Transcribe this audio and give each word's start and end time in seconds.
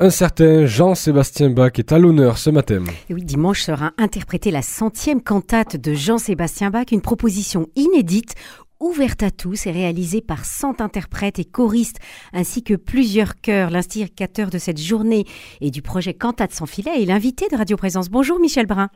Un 0.00 0.10
certain 0.10 0.66
Jean-Sébastien 0.66 1.50
Bach 1.50 1.78
est 1.78 1.92
à 1.92 1.98
l'honneur 2.00 2.36
ce 2.36 2.50
matin. 2.50 2.82
Oui, 3.10 3.22
dimanche 3.22 3.62
sera 3.62 3.92
interprétée 3.96 4.50
la 4.50 4.60
centième 4.60 5.22
cantate 5.22 5.76
de 5.76 5.94
Jean-Sébastien 5.94 6.70
Bach, 6.70 6.86
une 6.90 7.00
proposition 7.00 7.68
inédite 7.76 8.34
ouverte 8.80 9.22
à 9.22 9.30
tous 9.30 9.66
et 9.66 9.70
réalisée 9.70 10.20
par 10.20 10.44
100 10.44 10.80
interprètes 10.80 11.38
et 11.38 11.44
choristes 11.44 12.00
ainsi 12.32 12.64
que 12.64 12.74
plusieurs 12.74 13.40
chœurs. 13.40 13.70
L'instigateur 13.70 14.50
de 14.50 14.58
cette 14.58 14.80
journée 14.80 15.26
et 15.60 15.70
du 15.70 15.80
projet 15.80 16.12
Cantate 16.12 16.52
sans 16.52 16.66
filet 16.66 17.00
est 17.00 17.06
l'invité 17.06 17.46
de 17.48 17.56
Radio 17.56 17.76
Présence. 17.76 18.10
Bonjour 18.10 18.40
Michel 18.40 18.66
Brun. 18.66 18.90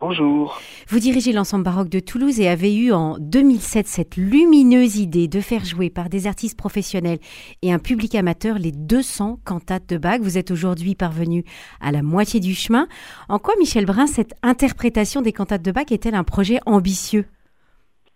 Bonjour. 0.00 0.60
Vous 0.88 1.00
dirigez 1.00 1.32
l'ensemble 1.32 1.64
baroque 1.64 1.88
de 1.88 2.00
Toulouse 2.00 2.40
et 2.40 2.48
avez 2.48 2.74
eu 2.74 2.92
en 2.92 3.18
2007 3.18 3.88
cette 3.88 4.16
lumineuse 4.16 4.96
idée 4.96 5.28
de 5.28 5.40
faire 5.40 5.64
jouer 5.64 5.90
par 5.90 6.08
des 6.08 6.26
artistes 6.26 6.56
professionnels 6.56 7.18
et 7.62 7.72
un 7.72 7.78
public 7.78 8.14
amateur 8.14 8.58
les 8.58 8.72
200 8.72 9.40
cantates 9.44 9.88
de 9.88 9.98
Bach. 9.98 10.20
Vous 10.20 10.38
êtes 10.38 10.50
aujourd'hui 10.50 10.94
parvenu 10.94 11.44
à 11.80 11.92
la 11.92 12.02
moitié 12.02 12.40
du 12.40 12.54
chemin. 12.54 12.86
En 13.28 13.38
quoi, 13.38 13.54
Michel 13.58 13.86
Brun, 13.86 14.06
cette 14.06 14.34
interprétation 14.42 15.20
des 15.20 15.32
cantates 15.32 15.62
de 15.62 15.72
Bach 15.72 15.90
est-elle 15.90 16.14
un 16.14 16.24
projet 16.24 16.60
ambitieux? 16.64 17.26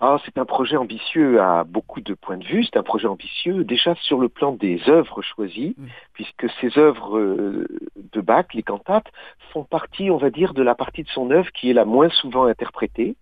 Ah, 0.05 0.19
c'est 0.25 0.37
un 0.37 0.45
projet 0.45 0.77
ambitieux 0.77 1.41
à 1.41 1.63
beaucoup 1.63 2.01
de 2.01 2.15
points 2.15 2.37
de 2.37 2.45
vue. 2.45 2.65
C'est 2.65 2.77
un 2.77 2.83
projet 2.83 3.07
ambitieux 3.07 3.63
déjà 3.63 3.95
sur 3.95 4.19
le 4.19 4.29
plan 4.29 4.51
des 4.51 4.81
œuvres 4.89 5.23
choisies, 5.23 5.77
mm. 5.79 5.87
puisque 6.13 6.51
ces 6.61 6.77
œuvres 6.77 7.17
euh, 7.17 7.69
de 8.13 8.21
Bach, 8.21 8.47
les 8.53 8.65
cantates, 8.65 9.07
font 9.53 9.63
partie, 9.63 10.11
on 10.11 10.17
va 10.17 10.31
dire, 10.31 10.55
de 10.55 10.63
la 10.65 10.75
partie 10.75 11.05
de 11.05 11.09
son 11.09 11.31
œuvre 11.31 11.53
qui 11.53 11.71
est 11.71 11.73
la 11.73 11.85
moins 11.85 12.09
souvent 12.09 12.47
interprétée. 12.47 13.15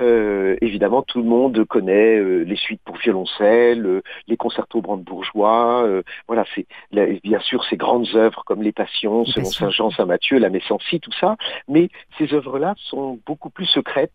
Euh, 0.00 0.56
évidemment, 0.60 1.02
tout 1.02 1.18
le 1.18 1.24
monde 1.24 1.64
connaît 1.66 2.16
euh, 2.18 2.42
les 2.42 2.56
suites 2.56 2.80
pour 2.84 2.96
violoncelle, 2.96 3.86
euh, 3.86 4.02
les 4.26 4.36
concertos 4.36 4.80
brandebourgeois. 4.80 5.88
voilà, 6.26 6.44
c'est 6.54 6.66
bien 6.92 7.40
sûr 7.40 7.64
ces 7.64 7.76
grandes 7.76 8.08
œuvres 8.14 8.42
comme 8.44 8.62
les 8.62 8.72
Passions, 8.72 9.24
selon 9.24 9.44
Saint 9.46 9.70
Jean, 9.70 9.90
Saint 9.90 10.06
Matthieu, 10.06 10.38
la 10.38 10.50
Messancy, 10.50 11.00
tout 11.00 11.12
ça. 11.12 11.36
Mais 11.68 11.88
ces 12.18 12.32
œuvres-là 12.34 12.74
sont 12.76 13.20
beaucoup 13.26 13.50
plus 13.50 13.66
secrètes. 13.66 14.12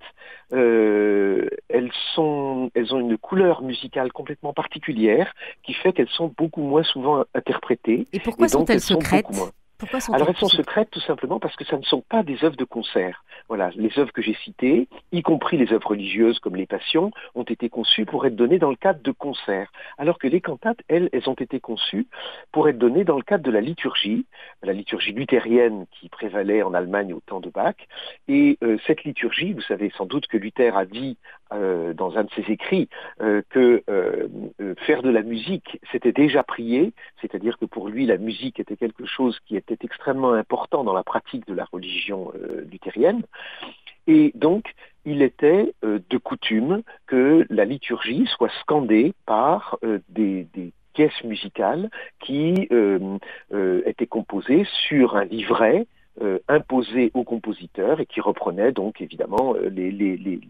elles 0.52 1.92
sont, 2.14 2.72
elles 2.74 2.94
ont 2.94 3.00
une 3.00 3.18
couleur 3.18 3.62
musicale 3.62 4.12
complètement 4.12 4.54
particulière 4.54 5.34
qui 5.64 5.74
fait 5.74 5.94
qu'elles 5.94 6.10
sont 6.10 6.34
beaucoup 6.38 6.62
moins 6.62 6.84
souvent 6.84 7.24
interprétées. 7.34 8.08
Et 8.12 8.20
pourquoi 8.20 8.48
sont-elles 8.48 8.82
secrètes? 8.82 9.28
Alors 10.12 10.30
elles 10.30 10.38
sont 10.38 10.48
secrètes 10.48 10.90
tout 10.92 11.00
simplement 11.02 11.40
parce 11.40 11.56
que 11.56 11.66
ça 11.66 11.78
ne 11.78 11.84
sont 11.84 12.02
pas 12.02 12.24
des 12.24 12.44
œuvres 12.44 12.58
de 12.58 12.66
concert. 12.66 13.24
Voilà, 13.48 13.72
les 13.76 13.98
œuvres 13.98 14.12
que 14.12 14.22
j'ai 14.22 14.36
citées, 14.44 14.88
y 15.12 15.22
compris 15.22 15.58
les 15.58 15.72
œuvres 15.72 15.88
religieuses 15.88 16.40
comme 16.40 16.56
les 16.56 16.66
Passions, 16.66 17.12
ont 17.34 17.44
été 17.44 17.70
conçues 17.70 18.06
pour 18.06 18.26
être 18.26 18.36
données 18.36 18.60
dans 18.60 18.70
le 18.70 18.76
cadre 18.76 19.02
de 19.02 19.12
concerts, 19.12 19.72
alors 19.98 20.20
que 20.20 20.28
les 20.28 20.42
cantates, 20.42 20.82
elles, 20.88 21.10
elles 21.14 21.30
ont 21.30 21.34
été 21.36 21.60
conçues 21.60 22.08
pour 22.52 22.68
être 22.68 22.78
données 22.78 23.06
dans 23.06 23.18
le 23.18 23.24
cadre 23.24 23.44
de 23.44 23.52
la 23.52 23.62
liturgie, 23.62 24.26
la 24.62 24.74
liturgie 24.74 25.14
luthérienne 25.14 25.86
qui 25.92 26.10
prévalait 26.10 26.62
en 26.62 26.74
Allemagne 26.74 27.14
au 27.14 27.22
temps 27.22 27.40
de 27.40 27.50
Bach. 27.50 27.76
Et 28.28 28.58
euh, 28.64 28.78
cette 28.86 29.04
liturgie, 29.04 29.54
vous 29.54 29.62
savez 29.62 29.92
sans 29.98 30.06
doute 30.06 30.28
que 30.28 30.38
Luther 30.38 30.76
a 30.76 30.86
dit 30.86 31.18
euh, 31.54 31.94
dans 31.94 32.18
un 32.18 32.24
de 32.24 32.30
ses 32.32 32.52
écrits 32.52 32.90
euh, 33.22 33.42
que 33.50 33.84
faire 34.86 35.02
de 35.02 35.10
la 35.10 35.22
musique, 35.22 35.80
c'était 35.92 36.12
déjà 36.12 36.44
prier, 36.44 36.94
c'est-à-dire 37.22 37.58
que 37.58 37.66
pour 37.66 37.90
lui, 37.90 38.06
la 38.06 38.18
musique 38.18 38.60
était 38.60 38.76
quelque 38.76 39.06
chose 39.06 39.40
qui 39.46 39.56
était 39.56 39.78
extrêmement 39.84 40.34
important 40.34 40.84
dans 40.84 40.94
la 40.94 41.04
pratique 41.04 41.48
de 41.48 41.54
la 41.54 41.66
religion 41.72 42.32
euh, 42.36 42.66
luthérienne. 42.72 43.22
Et 44.08 44.32
donc, 44.36 44.74
il 45.06 45.22
était 45.22 45.74
euh, 45.84 46.00
de 46.10 46.18
coutume 46.18 46.82
que 47.08 47.46
la 47.50 47.66
liturgie 47.66 48.26
soit 48.36 48.52
scandée 48.62 49.14
par 49.26 49.78
euh, 49.84 50.00
des, 50.10 50.48
pièces 50.94 51.24
musicales 51.24 51.90
qui 52.20 52.68
étaient 53.86 54.08
composées 54.08 54.66
sur 54.88 55.16
un 55.16 55.24
livret 55.24 55.88
imposé 56.50 57.12
au 57.14 57.24
compositeur 57.24 58.02
et 58.02 58.06
qui 58.06 58.20
reprenait 58.20 58.74
donc 58.74 59.00
évidemment 59.00 59.54
les, 59.54 59.92
les 59.92 60.42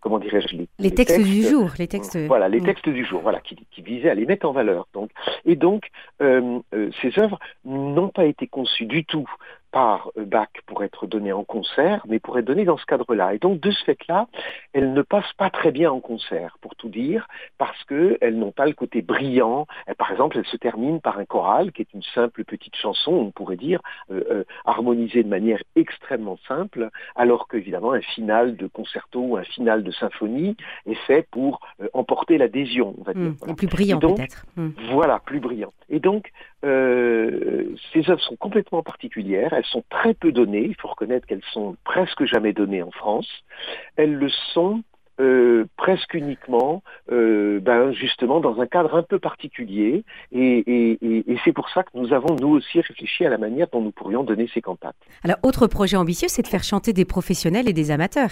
comment 0.00 0.18
dirais-je 0.18 0.56
les, 0.78 0.90
textes, 0.90 1.20
du 1.20 1.42
jour, 1.42 1.70
les 1.78 1.88
textes. 1.88 2.16
Voilà, 2.26 2.48
les 2.48 2.60
mm. 2.60 2.64
textes 2.64 2.88
du 2.88 3.04
jour, 3.04 3.20
voilà, 3.22 3.40
qui, 3.40 3.56
qui 3.70 3.82
visaient 3.82 4.10
à 4.10 4.14
les 4.14 4.26
mettre 4.26 4.46
en 4.46 4.52
valeur. 4.52 4.86
Donc, 4.94 5.10
et 5.44 5.56
donc, 5.56 5.88
euh, 6.22 6.60
euh, 6.74 6.90
ces 7.02 7.18
œuvres 7.18 7.38
n'ont 7.64 8.08
pas 8.08 8.24
été 8.24 8.46
conçues 8.46 8.86
du 8.86 9.04
tout 9.04 9.28
par 9.70 10.10
euh, 10.16 10.24
Bach 10.24 10.48
pour 10.66 10.82
être 10.84 11.06
données 11.06 11.32
en 11.32 11.44
concert, 11.44 12.04
mais 12.08 12.18
pour 12.18 12.38
être 12.38 12.44
données 12.44 12.64
dans 12.64 12.76
ce 12.76 12.86
cadre-là. 12.86 13.34
Et 13.34 13.38
donc, 13.38 13.60
de 13.60 13.70
ce 13.70 13.84
fait-là, 13.84 14.26
elles 14.72 14.92
ne 14.92 15.02
passent 15.02 15.32
pas 15.36 15.50
très 15.50 15.70
bien 15.70 15.90
en 15.90 16.00
concert, 16.00 16.58
pour 16.60 16.74
tout 16.76 16.88
dire, 16.88 17.26
parce 17.58 17.82
qu'elles 17.84 18.38
n'ont 18.38 18.52
pas 18.52 18.66
le 18.66 18.72
côté 18.72 19.02
brillant. 19.02 19.66
par 19.96 20.10
exemple, 20.12 20.38
elles 20.38 20.46
se 20.46 20.56
terminent 20.56 20.98
par 20.98 21.18
un 21.18 21.24
choral, 21.24 21.72
qui 21.72 21.82
est 21.82 21.94
une 21.94 22.02
simple 22.14 22.44
petite 22.44 22.76
chanson, 22.76 23.12
on 23.12 23.30
pourrait 23.30 23.56
dire, 23.56 23.80
harmonisée 24.64 25.22
de 25.22 25.28
manière 25.28 25.62
extrêmement 25.76 26.38
simple, 26.46 26.90
alors 27.16 27.48
qu'évidemment, 27.48 27.92
un 27.92 28.00
final 28.00 28.56
de 28.56 28.66
concerto 28.66 29.20
ou 29.20 29.36
un 29.36 29.44
final 29.44 29.82
de 29.82 29.90
symphonie 29.90 30.56
est 30.86 30.94
fait 31.06 31.26
pour 31.30 31.60
emporter 31.92 32.38
l'adhésion, 32.38 32.94
on 32.98 33.02
va 33.02 33.14
dire. 33.14 33.32
Mmh, 33.46 33.54
plus 33.54 33.66
brillant 33.66 33.98
peut-être. 33.98 34.44
Mmh. 34.56 34.68
Voilà, 34.92 35.20
plus 35.20 35.40
brillant. 35.40 35.72
Et 35.88 36.00
donc, 36.00 36.30
euh, 36.64 37.74
ces 37.92 38.10
œuvres 38.10 38.22
sont 38.22 38.36
complètement 38.36 38.82
particulières, 38.82 39.52
elles 39.52 39.64
sont 39.64 39.84
très 39.90 40.14
peu 40.14 40.32
données, 40.32 40.64
il 40.64 40.74
faut 40.74 40.88
reconnaître 40.88 41.26
qu'elles 41.26 41.42
sont 41.52 41.76
presque 41.84 42.24
jamais 42.24 42.52
données 42.52 42.82
en 42.82 42.90
France. 42.90 43.28
Elles 43.96 44.14
le 44.14 44.28
sont 44.52 44.82
euh, 45.20 45.66
presque 45.76 46.14
uniquement, 46.14 46.82
euh, 47.10 47.58
ben, 47.60 47.92
justement, 47.92 48.40
dans 48.40 48.60
un 48.60 48.66
cadre 48.66 48.94
un 48.94 49.02
peu 49.02 49.18
particulier. 49.18 50.04
Et, 50.32 50.98
c'est 51.44 51.52
pour 51.52 51.68
ça 51.70 51.82
que 51.82 51.90
nous 51.94 52.12
avons, 52.12 52.36
nous 52.36 52.48
aussi, 52.48 52.80
réfléchi 52.80 53.24
à 53.24 53.28
la 53.28 53.38
manière 53.38 53.66
dont 53.72 53.80
nous 53.80 53.90
pourrions 53.90 54.22
donner 54.22 54.48
ces 54.52 54.60
cantates. 54.60 54.96
Alors, 55.24 55.38
autre 55.42 55.66
projet 55.66 55.96
ambitieux, 55.96 56.28
c'est 56.28 56.42
de 56.42 56.48
faire 56.48 56.62
chanter 56.62 56.92
des 56.92 57.04
professionnels 57.04 57.68
et 57.68 57.72
des 57.72 57.90
amateurs. 57.90 58.30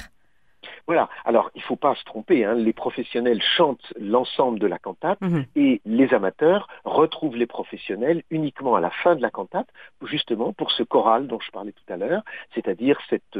Voilà. 0.86 1.08
Alors, 1.24 1.50
il 1.54 1.58
ne 1.58 1.64
faut 1.64 1.76
pas 1.76 1.94
se 1.94 2.04
tromper. 2.04 2.44
Hein. 2.44 2.54
Les 2.54 2.72
professionnels 2.72 3.42
chantent 3.42 3.92
l'ensemble 3.98 4.58
de 4.58 4.66
la 4.66 4.78
cantate 4.78 5.20
mhm. 5.20 5.44
et 5.56 5.80
les 5.84 6.12
amateurs 6.14 6.68
retrouvent 6.84 7.36
les 7.36 7.46
professionnels 7.46 8.22
uniquement 8.30 8.76
à 8.76 8.80
la 8.80 8.90
fin 8.90 9.16
de 9.16 9.22
la 9.22 9.30
cantate, 9.30 9.68
justement 10.02 10.52
pour 10.52 10.70
ce 10.72 10.82
choral 10.82 11.26
dont 11.26 11.40
je 11.40 11.50
parlais 11.50 11.72
tout 11.72 11.92
à 11.92 11.96
l'heure, 11.96 12.22
c'est-à-dire 12.54 12.98
cette, 13.08 13.38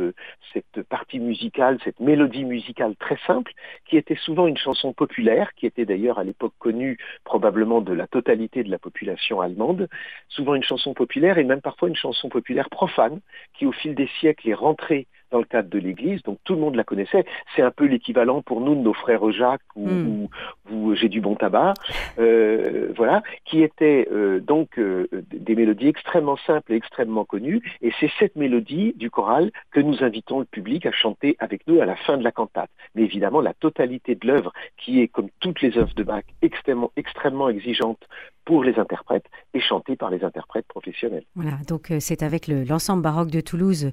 cette 0.52 0.82
partie 0.88 1.20
musicale, 1.20 1.78
cette 1.84 2.00
mélodie 2.00 2.44
musicale 2.44 2.96
très 2.96 3.18
simple, 3.26 3.52
qui 3.86 3.96
était 3.96 4.16
souvent 4.16 4.46
une 4.46 4.56
chanson 4.56 4.92
populaire, 4.92 5.54
qui 5.54 5.66
était 5.66 5.84
d'ailleurs 5.84 6.18
à 6.18 6.24
l'époque 6.24 6.54
connue 6.58 6.98
probablement 7.24 7.80
de 7.80 7.92
la 7.92 8.06
totalité 8.06 8.64
de 8.64 8.70
la 8.70 8.78
population 8.78 9.40
allemande, 9.40 9.88
souvent 10.28 10.54
une 10.54 10.62
chanson 10.62 10.94
populaire 10.94 11.38
et 11.38 11.44
même 11.44 11.60
parfois 11.60 11.88
une 11.88 11.96
chanson 11.96 12.28
populaire 12.28 12.70
profane, 12.70 13.20
qui 13.54 13.66
au 13.66 13.72
fil 13.72 13.94
des 13.94 14.08
siècles 14.20 14.48
est 14.48 14.54
rentrée 14.54 15.06
dans 15.30 15.38
le 15.38 15.44
cadre 15.44 15.68
de 15.68 15.78
l'Église, 15.78 16.22
donc 16.22 16.38
tout 16.44 16.54
le 16.54 16.60
monde 16.60 16.74
la 16.74 16.84
connaissait. 16.84 17.24
C'est 17.54 17.62
un 17.62 17.70
peu 17.70 17.84
l'équivalent 17.84 18.42
pour 18.42 18.60
nous 18.60 18.74
de 18.74 18.80
nos 18.80 18.94
frères 18.94 19.30
Jacques 19.30 19.60
ou, 19.74 19.88
hmm. 19.88 20.94
J'ai 20.94 21.08
du 21.08 21.20
bon 21.20 21.34
tabac, 21.34 21.74
euh, 22.18 22.92
voilà, 22.96 23.22
qui 23.44 23.62
étaient 23.62 24.08
euh, 24.12 24.40
donc 24.40 24.78
euh, 24.78 25.06
des 25.32 25.54
mélodies 25.54 25.88
extrêmement 25.88 26.36
simples 26.46 26.72
et 26.72 26.76
extrêmement 26.76 27.24
connues. 27.24 27.62
Et 27.82 27.92
c'est 28.00 28.10
cette 28.18 28.36
mélodie 28.36 28.92
du 28.96 29.10
choral 29.10 29.50
que 29.70 29.80
nous 29.80 30.02
invitons 30.02 30.40
le 30.40 30.44
public 30.44 30.86
à 30.86 30.92
chanter 30.92 31.36
avec 31.38 31.66
nous 31.66 31.80
à 31.80 31.86
la 31.86 31.96
fin 31.96 32.16
de 32.16 32.24
la 32.24 32.32
cantate. 32.32 32.70
Mais 32.94 33.02
évidemment, 33.02 33.40
la 33.40 33.54
totalité 33.54 34.14
de 34.14 34.26
l'œuvre, 34.26 34.52
qui 34.76 35.00
est 35.00 35.08
comme 35.08 35.28
toutes 35.40 35.60
les 35.60 35.76
œuvres 35.78 35.94
de 35.94 36.02
Bach, 36.02 36.24
extrêmement, 36.42 36.90
extrêmement 36.96 37.48
exigeante 37.48 38.06
pour 38.46 38.64
les 38.64 38.78
interprètes 38.78 39.26
et 39.52 39.60
chantée 39.60 39.96
par 39.96 40.08
les 40.08 40.24
interprètes 40.24 40.66
professionnels. 40.66 41.24
Voilà, 41.34 41.58
donc 41.68 41.92
c'est 42.00 42.22
avec 42.22 42.48
l'ensemble 42.48 43.02
baroque 43.02 43.30
de 43.30 43.40
Toulouse 43.40 43.90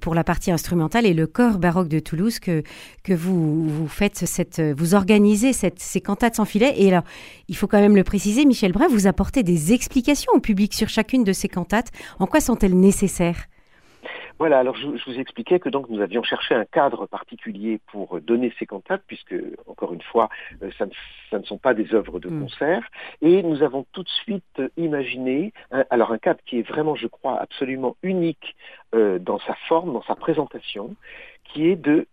pour 0.00 0.14
la 0.14 0.24
partie 0.24 0.50
instrumentale 0.50 1.06
et 1.06 1.14
le 1.14 1.26
corps 1.26 1.58
baroque 1.58 1.88
de 1.88 2.00
Toulouse 2.00 2.38
que, 2.38 2.62
que 3.04 3.14
vous, 3.14 3.68
vous 3.68 3.88
faites 3.88 4.16
cette, 4.26 4.60
vous 4.60 4.94
organisez 4.94 5.52
ces 5.52 6.00
cantates 6.00 6.34
sans 6.34 6.44
filet. 6.44 6.74
Et 6.76 6.88
alors, 6.92 7.04
il 7.48 7.56
faut 7.56 7.68
quand 7.68 7.80
même 7.80 7.96
le 7.96 8.04
préciser, 8.04 8.44
Michel 8.44 8.72
Brun, 8.72 8.88
vous 8.88 9.06
apportez 9.06 9.42
des 9.42 9.72
explications 9.72 10.32
au 10.34 10.40
public 10.40 10.74
sur 10.74 10.88
chacune 10.88 11.24
de 11.24 11.32
ces 11.32 11.48
cantates. 11.48 11.92
En 12.18 12.26
quoi 12.26 12.40
sont-elles 12.40 12.78
nécessaires? 12.78 13.46
Voilà, 14.42 14.58
alors 14.58 14.74
je, 14.74 14.88
vous 14.88 15.20
expliquais 15.20 15.60
que 15.60 15.68
donc 15.68 15.88
nous 15.88 16.00
avions 16.00 16.24
cherché 16.24 16.52
un 16.52 16.64
cadre 16.64 17.06
particulier 17.06 17.78
pour 17.92 18.20
donner 18.20 18.52
ces 18.58 18.66
cantates, 18.66 19.04
puisque, 19.06 19.36
encore 19.68 19.92
une 19.92 20.02
fois, 20.02 20.30
euh, 20.64 20.70
ça 20.76 21.38
ne, 21.38 21.44
sont 21.44 21.58
pas 21.58 21.74
des 21.74 21.94
œuvres 21.94 22.18
de 22.18 22.28
mm. 22.28 22.40
concert, 22.40 22.82
et 23.20 23.44
nous 23.44 23.62
avons 23.62 23.86
tout 23.92 24.02
de 24.02 24.08
suite 24.08 24.60
imaginé, 24.76 25.52
alors 25.90 26.10
un 26.10 26.18
cadre 26.18 26.40
qui 26.44 26.58
est 26.58 26.68
vraiment, 26.68 26.96
je 26.96 27.06
crois, 27.06 27.38
absolument 27.38 27.94
unique 28.02 28.56
euh, 28.96 29.20
dans 29.20 29.38
sa 29.38 29.54
forme, 29.68 29.92
dans 29.92 30.02
sa 30.02 30.16
présentation, 30.16 30.96
qui 31.52 31.68
est 31.68 31.76
de 31.76 32.06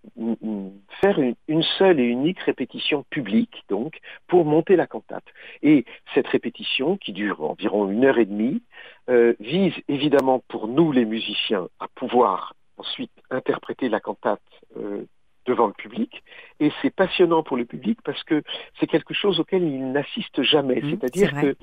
faire 1.01 1.19
une, 1.47 1.63
seule 1.77 1.99
et 1.99 2.03
unique 2.03 2.39
répétition 2.39 3.03
publique, 3.09 3.63
donc, 3.69 3.99
pour 4.27 4.45
monter 4.45 4.75
la 4.75 4.85
cantate. 4.85 5.25
Et 5.63 5.85
cette 6.13 6.27
répétition, 6.27 6.97
qui 6.97 7.13
dure 7.13 7.41
environ 7.41 7.89
une 7.89 8.05
heure 8.05 8.17
et 8.17 8.25
demie, 8.25 8.61
euh, 9.09 9.33
vise 9.39 9.73
évidemment 9.87 10.43
pour 10.47 10.67
nous 10.67 10.91
les 10.91 11.05
musiciens 11.05 11.67
à 11.79 11.87
pouvoir 11.87 12.53
ensuite 12.77 13.11
interpréter 13.29 13.89
la 13.89 13.99
cantate 13.99 14.41
euh, 14.77 15.05
devant 15.45 15.67
le 15.67 15.73
public. 15.73 16.23
Et 16.59 16.71
c'est 16.81 16.93
passionnant 16.93 17.43
pour 17.43 17.57
le 17.57 17.65
public 17.65 17.99
parce 18.03 18.23
que 18.23 18.43
c'est 18.79 18.87
quelque 18.87 19.13
chose 19.13 19.39
auquel 19.39 19.63
il 19.63 19.91
n'assiste 19.91 20.41
jamais. 20.41 20.81
Mmh, 20.81 20.89
C'est-à-dire 20.89 21.41
que 21.41 21.55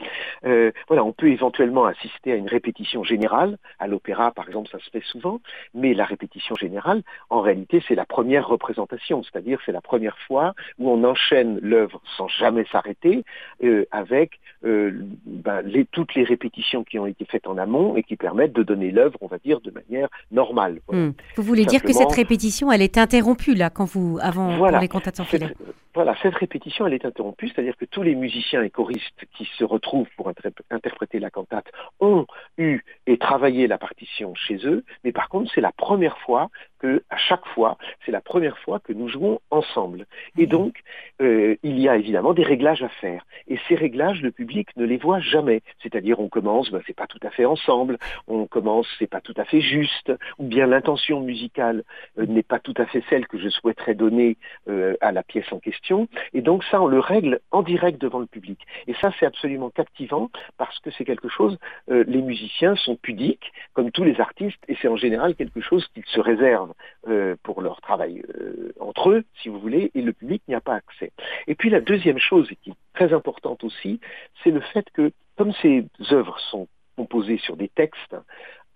euh, 0.45 0.73
voilà, 0.89 1.05
on 1.05 1.13
peut 1.13 1.29
éventuellement 1.29 1.85
assister 1.85 2.33
à 2.33 2.37
une 2.37 2.49
répétition 2.49 3.05
générale. 3.05 3.59
À 3.79 3.87
l'opéra, 3.87 4.31
par 4.31 4.49
exemple, 4.49 4.71
ça 4.71 4.79
se 4.79 4.91
fait 4.91 5.03
souvent. 5.05 5.41
Mais 5.75 5.95
la 5.95 6.05
répétition 6.05 6.55
générale, 6.55 7.03
en 7.31 7.41
réalité, 7.41 7.83
c'est 7.87 7.95
la 7.95 8.07
première 8.07 8.49
représentation. 8.49 9.23
C'est-à-dire 9.23 9.61
c'est 9.67 9.73
la 9.73 9.81
première 9.81 10.19
fois 10.27 10.55
où 10.79 10.91
on 10.91 11.05
enchaîne 11.05 11.59
l'œuvre 11.61 12.01
sans 12.17 12.29
jamais 12.29 12.65
s'arrêter 12.73 13.25
euh, 13.63 13.85
avec 13.91 14.41
euh, 14.65 14.93
ben, 15.27 15.61
les, 15.63 15.85
toutes 15.85 16.15
les 16.15 16.25
répétitions 16.25 16.85
qui 16.85 16.99
ont 16.99 17.07
été 17.07 17.25
faites 17.25 17.47
en 17.47 17.59
amont 17.59 17.97
et 17.97 18.03
qui 18.03 18.17
permettent 18.17 18.55
de 18.55 18.63
donner 18.63 18.91
l'œuvre, 18.91 19.19
on 19.21 19.27
va 19.27 19.39
dire, 19.39 19.61
de 19.61 19.71
manière 19.71 20.09
normale. 20.31 20.81
Mmh. 20.91 21.11
Vous 21.37 21.43
voulez 21.43 21.67
dire 21.67 21.83
que 21.83 21.93
cette 21.93 22.13
répétition, 22.13 22.73
elle 22.73 22.83
est 22.83 22.99
interrompue 22.99 23.55
là, 23.55 23.71
quand 23.71 23.85
vous 23.85 24.19
avant 24.23 24.57
voilà. 24.57 24.86
Les 24.87 24.89
cantates 24.89 25.19
en 25.21 25.25
filet 25.25 25.53
voilà, 25.97 26.15
cette 26.21 26.35
répétition, 26.35 26.87
elle 26.87 26.93
est 26.93 27.07
interrompue, 27.07 27.49
c'est-à-dire 27.49 27.75
que 27.75 27.87
tous 27.87 28.03
les 28.03 28.15
musiciens 28.15 28.63
et 28.63 28.69
choristes 28.69 29.25
qui 29.35 29.47
se 29.57 29.65
retrouvent 29.65 30.11
pour 30.15 30.31
interpréter 30.71 31.19
la 31.19 31.31
cantate 31.31 31.73
ont 32.01 32.27
eu 32.59 32.83
et 33.07 33.17
travaillé 33.17 33.67
la 33.67 33.79
partition 33.79 34.35
chez 34.35 34.59
eux, 34.67 34.85
mais 35.05 35.13
par 35.13 35.31
contre, 35.31 35.51
c'est 35.55 35.63
la 35.63 35.73
première 35.73 36.19
fois 36.19 36.51
que, 36.81 37.03
à 37.09 37.17
chaque 37.17 37.47
fois, 37.47 37.79
c'est 38.05 38.13
la 38.13 38.21
première 38.21 38.59
fois 38.59 38.79
que 38.79 38.93
nous 38.93 39.09
jouons 39.09 39.41
ensemble. 39.51 40.05
Et 40.37 40.45
mmh. 40.45 40.51
donc, 40.51 40.83
euh, 41.23 41.57
il 41.63 41.79
y 41.79 41.89
a 41.89 41.97
évidemment 41.97 42.35
des 42.35 42.43
réglages 42.43 42.83
à 42.83 42.91
faire. 42.91 43.25
Et 43.49 43.59
ces 43.67 43.75
réglages, 43.75 44.21
le 44.21 44.33
public 44.33 44.69
ne 44.77 44.85
les 44.85 44.99
voit 44.99 45.21
jamais. 45.21 45.63
C'est-à-dire, 45.83 46.21
on 46.21 46.29
commence, 46.29 46.71
ben, 46.71 46.83
c'est 46.87 46.97
pas 46.97 47.07
tout 47.07 47.21
à 47.23 47.31
fait 47.31 47.47
ensemble, 47.47 47.97
on 48.29 48.47
commence, 48.47 48.87
c'est 48.99 49.07
pas 49.07 49.23
tout 49.23 49.35
à 49.39 49.47
fait 49.47 49.63
juste, 49.63 50.13
ou 50.39 50.45
bien 50.45 50.67
l'intention 50.67 51.23
musicale 51.23 51.85
euh, 52.19 52.27
n'est 52.27 52.43
pas 52.43 52.59
tout 52.59 52.75
à 52.77 52.85
fait 52.85 53.03
celle 53.09 53.27
que 53.27 53.39
je 53.39 53.49
souhaiterais 53.49 53.95
donner 53.95 54.37
euh, 54.69 54.95
à 55.01 55.11
la 55.11 55.23
pièce 55.23 55.51
en 55.53 55.59
question 55.59 55.86
et 56.33 56.43
donc 56.43 56.65
ça, 56.65 56.81
on 56.81 56.87
le 56.87 56.99
règle 56.99 57.41
en 57.51 57.63
direct 57.63 58.01
devant 58.01 58.19
le 58.19 58.27
public. 58.27 58.59
Et 58.87 58.95
ça, 58.95 59.11
c'est 59.19 59.27
absolument 59.27 59.71
captivant 59.71 60.31
parce 60.59 60.79
que 60.81 60.91
c'est 60.91 61.05
quelque 61.05 61.29
chose, 61.29 61.59
euh, 61.91 62.05
les 62.07 62.23
musiciens 62.23 62.77
sont 62.77 62.97
pudiques, 62.97 63.53
comme 63.75 63.91
tous 63.91 64.05
les 64.05 64.21
artistes, 64.21 64.63
et 64.69 64.77
c'est 64.81 64.89
en 64.89 64.97
général 64.97 65.35
quelque 65.35 65.61
chose 65.61 65.87
qu'ils 65.95 66.07
se 66.07 66.21
réservent 66.21 66.75
euh, 67.09 67.37
pour 67.43 67.63
leur 67.63 67.81
travail 67.81 68.23
euh, 68.41 68.73
entre 68.81 69.11
eux, 69.11 69.25
si 69.43 69.49
vous 69.49 69.59
voulez, 69.59 69.91
et 69.95 70.03
le 70.03 70.13
public 70.13 70.43
n'y 70.49 70.55
a 70.55 70.61
pas 70.61 70.75
accès. 70.75 71.13
Et 71.47 71.55
puis 71.55 71.71
la 71.71 71.81
deuxième 71.81 72.19
chose, 72.19 72.49
qui 72.63 72.71
est 72.71 72.77
très 72.95 73.13
importante 73.13 73.65
aussi, 73.65 74.01
c'est 74.43 74.51
le 74.51 74.61
fait 74.61 74.87
que, 74.93 75.13
comme 75.37 75.53
ces 75.63 75.87
œuvres 76.11 76.39
sont 76.51 76.69
composées 76.97 77.39
sur 77.39 77.57
des 77.57 77.69
textes, 77.69 78.17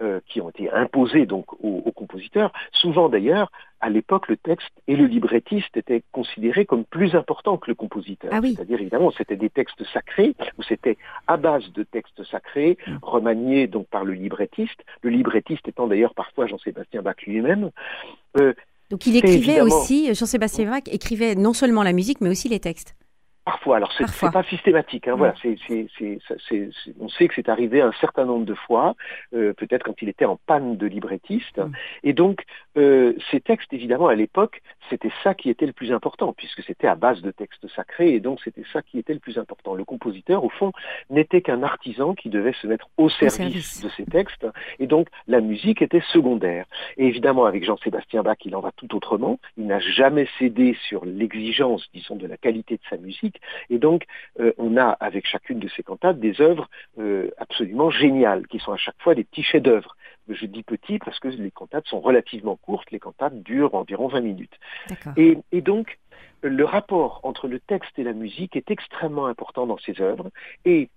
euh, 0.02 0.20
qui 0.26 0.40
ont 0.40 0.48
été 0.48 0.70
imposés 0.70 1.26
donc 1.26 1.46
aux, 1.62 1.92
compositeurs. 1.92 2.52
Souvent 2.72 3.10
d'ailleurs, 3.10 3.52
à 3.80 3.90
l'époque, 3.90 4.28
le 4.28 4.38
texte 4.38 4.70
et 4.88 4.96
le 4.96 5.04
librettiste 5.04 5.76
étaient 5.76 6.02
considérés 6.12 6.64
comme 6.64 6.84
plus 6.84 7.14
importants 7.14 7.58
que 7.58 7.70
le 7.70 7.74
compositeur. 7.74 8.30
Ah 8.32 8.40
C'est-à-dire 8.42 8.80
évidemment, 8.80 9.10
c'était 9.10 9.36
des 9.36 9.50
textes 9.50 9.84
sacrés 9.92 10.34
ou 10.56 10.62
c'était 10.62 10.96
à 11.26 11.36
base 11.36 11.70
de 11.72 11.82
textes 11.82 12.24
sacrés 12.24 12.78
mm. 12.86 12.96
remaniés 13.02 13.66
donc 13.66 13.88
par 13.88 14.04
le 14.04 14.14
librettiste. 14.14 14.82
Le 15.02 15.10
librettiste 15.10 15.68
étant 15.68 15.86
d'ailleurs 15.86 16.14
parfois 16.14 16.46
Jean-Sébastien 16.46 17.02
Bach 17.02 17.16
lui-même. 17.26 17.70
Euh, 18.40 18.54
donc 18.88 19.06
il 19.06 19.16
écrivait 19.16 19.60
aussi, 19.60 20.14
Jean-Sébastien 20.14 20.70
Bach 20.70 20.82
écrivait 20.90 21.34
non 21.34 21.52
seulement 21.52 21.82
la 21.82 21.92
musique 21.92 22.20
mais 22.22 22.30
aussi 22.30 22.48
les 22.48 22.60
textes. 22.60 22.96
Parfois, 23.50 23.78
alors 23.78 23.92
c'est 23.92 24.30
pas 24.30 24.44
systématique. 24.44 25.08
Hein, 25.08 25.16
voilà, 25.16 25.34
c'est, 25.42 25.56
on 27.00 27.08
sait 27.08 27.26
que 27.26 27.34
c'est 27.34 27.48
arrivé 27.48 27.80
un 27.80 27.90
certain 28.00 28.24
nombre 28.24 28.44
de 28.44 28.54
fois, 28.54 28.94
euh, 29.34 29.52
peut-être 29.54 29.82
quand 29.82 30.00
il 30.02 30.08
était 30.08 30.24
en 30.24 30.36
panne 30.36 30.76
de 30.76 30.86
librettiste. 30.86 31.58
Mm. 31.58 31.72
Et 32.04 32.12
donc, 32.12 32.44
euh, 32.76 33.12
ces 33.32 33.40
textes, 33.40 33.72
évidemment, 33.72 34.06
à 34.06 34.14
l'époque, 34.14 34.62
c'était 34.88 35.10
ça 35.24 35.34
qui 35.34 35.50
était 35.50 35.66
le 35.66 35.72
plus 35.72 35.90
important, 35.90 36.32
puisque 36.32 36.62
c'était 36.62 36.86
à 36.86 36.94
base 36.94 37.22
de 37.22 37.32
textes 37.32 37.66
sacrés, 37.74 38.14
et 38.14 38.20
donc 38.20 38.38
c'était 38.44 38.62
ça 38.72 38.82
qui 38.82 39.00
était 39.00 39.14
le 39.14 39.18
plus 39.18 39.36
important. 39.36 39.74
Le 39.74 39.84
compositeur, 39.84 40.44
au 40.44 40.48
fond, 40.48 40.70
n'était 41.08 41.42
qu'un 41.42 41.64
artisan 41.64 42.14
qui 42.14 42.28
devait 42.28 42.54
se 42.62 42.68
mettre 42.68 42.88
au 42.98 43.08
service, 43.08 43.82
de 43.82 43.88
ces 43.96 44.04
textes, 44.04 44.46
et 44.78 44.86
donc 44.86 45.08
la 45.26 45.40
musique 45.40 45.82
était 45.82 46.02
secondaire. 46.12 46.66
Et 46.98 47.06
évidemment, 47.06 47.46
avec 47.46 47.64
Jean-Sébastien 47.64 48.22
Bach, 48.22 48.38
il 48.44 48.54
en 48.54 48.60
va 48.60 48.70
tout 48.76 48.94
autrement. 48.94 49.40
Il 49.56 49.66
n'a 49.66 49.80
jamais 49.80 50.28
cédé 50.38 50.76
sur 50.88 51.04
l'exigence, 51.04 51.88
disons, 51.92 52.14
de 52.14 52.28
la 52.28 52.36
qualité 52.36 52.76
de 52.76 52.82
sa 52.88 52.96
musique 52.96 53.39
et 53.68 53.78
donc, 53.78 54.04
euh, 54.38 54.52
on 54.58 54.76
a 54.76 54.88
avec 54.88 55.26
chacune 55.26 55.58
de 55.58 55.68
ces 55.68 55.82
cantates 55.82 56.18
des 56.18 56.40
œuvres 56.40 56.68
euh, 56.98 57.30
absolument 57.38 57.90
géniales, 57.90 58.46
qui 58.46 58.58
sont 58.58 58.72
à 58.72 58.76
chaque 58.76 59.00
fois 59.00 59.14
des 59.14 59.24
petits 59.24 59.42
chefs-d'œuvre. 59.42 59.96
Je 60.28 60.46
dis 60.46 60.62
petits 60.62 60.98
parce 60.98 61.18
que 61.18 61.28
les 61.28 61.50
cantates 61.50 61.86
sont 61.86 62.00
relativement 62.00 62.56
courtes, 62.56 62.90
les 62.90 63.00
cantates 63.00 63.42
durent 63.42 63.74
environ 63.74 64.08
20 64.08 64.20
minutes. 64.20 64.58
Et, 65.16 65.60
donc, 65.60 65.98
le 66.42 66.64
rapport 66.64 67.20
entre 67.24 67.48
le 67.48 67.58
texte 67.58 67.98
et 67.98 68.04
la 68.04 68.12
musique 68.12 68.54
est 68.54 68.70
extrêmement 68.70 69.26
important 69.26 69.66
dans 69.66 69.78
ces 69.78 70.00
œuvres. 70.00 70.30
Et 70.64 70.88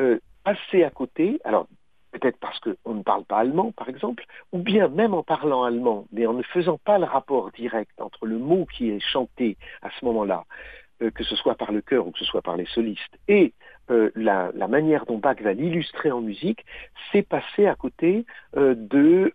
euh, 0.00 0.18
passer 0.42 0.82
à 0.82 0.90
côté, 0.90 1.40
alors 1.44 1.68
peut-être 2.12 2.38
parce 2.38 2.58
qu'on 2.60 2.94
ne 2.94 3.02
parle 3.02 3.24
pas 3.24 3.38
allemand, 3.38 3.72
par 3.72 3.88
exemple, 3.88 4.24
ou 4.52 4.58
bien 4.58 4.88
même 4.88 5.14
en 5.14 5.22
parlant 5.22 5.64
allemand, 5.64 6.06
mais 6.12 6.26
en 6.26 6.34
ne 6.34 6.42
faisant 6.42 6.78
pas 6.78 6.98
le 6.98 7.06
rapport 7.06 7.50
direct 7.52 8.00
entre 8.00 8.26
le 8.26 8.38
mot 8.38 8.66
qui 8.66 8.90
est 8.90 9.00
chanté 9.00 9.56
à 9.80 9.88
ce 9.98 10.04
moment-là, 10.04 10.44
que 11.10 11.24
ce 11.24 11.36
soit 11.36 11.54
par 11.54 11.72
le 11.72 11.80
chœur 11.80 12.06
ou 12.06 12.10
que 12.10 12.18
ce 12.18 12.24
soit 12.24 12.42
par 12.42 12.56
les 12.56 12.66
solistes, 12.66 13.18
et 13.28 13.52
euh, 13.90 14.10
la, 14.14 14.52
manière 14.68 15.04
dont 15.06 15.18
Bach 15.18 15.40
va 15.42 15.52
l'illustrer 15.52 16.10
en 16.10 16.20
musique, 16.20 16.64
c'est 17.10 17.22
passer 17.22 17.66
à 17.66 17.74
côté 17.74 18.24
euh, 18.56 18.74
de 18.74 19.32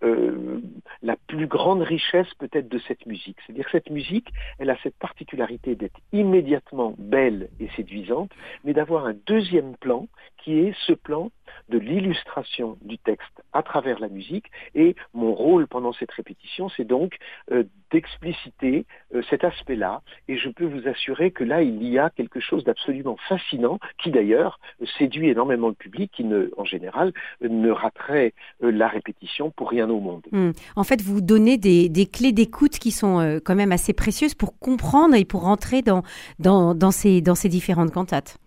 la 1.03 1.15
plus 1.27 1.47
grande 1.47 1.81
richesse 1.81 2.33
peut-être 2.39 2.67
de 2.67 2.79
cette 2.87 3.05
musique. 3.05 3.37
C'est-à-dire 3.45 3.65
que 3.65 3.71
cette 3.71 3.89
musique, 3.89 4.29
elle 4.57 4.69
a 4.69 4.77
cette 4.81 4.95
particularité 4.95 5.75
d'être 5.75 5.99
immédiatement 6.13 6.95
belle 6.97 7.49
et 7.59 7.67
séduisante, 7.75 8.31
mais 8.63 8.73
d'avoir 8.73 9.05
un 9.05 9.15
deuxième 9.25 9.75
plan 9.75 10.07
qui 10.37 10.59
est 10.59 10.73
ce 10.87 10.93
plan 10.93 11.29
de 11.69 11.77
l'illustration 11.77 12.77
du 12.81 12.97
texte 12.97 13.43
à 13.53 13.63
travers 13.63 13.99
la 13.99 14.09
musique. 14.09 14.45
Et 14.75 14.95
mon 15.13 15.33
rôle 15.33 15.67
pendant 15.67 15.93
cette 15.93 16.11
répétition, 16.11 16.69
c'est 16.69 16.85
donc 16.85 17.17
euh, 17.51 17.63
d'expliciter 17.91 18.85
euh, 19.13 19.21
cet 19.29 19.43
aspect-là. 19.43 20.01
Et 20.27 20.37
je 20.37 20.49
peux 20.49 20.65
vous 20.65 20.87
assurer 20.87 21.31
que 21.31 21.43
là, 21.43 21.61
il 21.61 21.83
y 21.83 21.97
a 21.97 22.09
quelque 22.09 22.39
chose 22.39 22.63
d'absolument 22.63 23.17
fascinant, 23.27 23.79
qui 24.01 24.11
d'ailleurs 24.11 24.59
séduit 24.97 25.29
énormément 25.29 25.69
le 25.69 25.73
public, 25.73 26.11
qui 26.13 26.25
en 26.57 26.65
général 26.65 27.13
ne 27.41 27.71
raterait 27.71 28.33
euh, 28.63 28.71
la 28.71 28.87
répétition 28.87 29.51
pour 29.51 29.69
rien 29.69 29.89
au 29.89 29.99
monde. 29.99 30.23
Hmm. 30.31 30.51
En 30.75 30.83
fait, 30.83 31.01
vous 31.01 31.21
donnez 31.21 31.57
des, 31.57 31.89
clés 32.11 32.31
d'écoute 32.31 32.79
qui 32.79 32.91
sont 32.91 33.39
quand 33.43 33.55
même 33.55 33.71
assez 33.71 33.93
précieuses 33.93 34.35
pour 34.35 34.57
comprendre 34.59 35.15
et 35.15 35.25
pour 35.25 35.41
rentrer 35.41 35.81
dans, 35.81 36.03
dans, 36.39 36.91
ces, 36.91 37.21
dans 37.21 37.35
ces 37.35 37.49
différentes 37.49 37.91
cantates. 37.91 38.37